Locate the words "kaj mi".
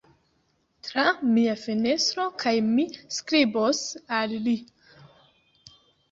2.43-2.85